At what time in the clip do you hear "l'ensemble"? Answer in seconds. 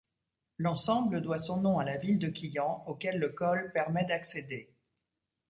0.57-1.21